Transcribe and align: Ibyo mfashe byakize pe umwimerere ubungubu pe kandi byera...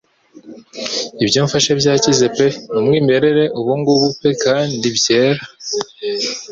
Ibyo 1.23 1.39
mfashe 1.47 1.71
byakize 1.79 2.25
pe 2.35 2.47
umwimerere 2.77 3.43
ubungubu 3.59 4.07
pe 4.21 4.29
kandi 4.43 4.85
byera... 4.97 5.43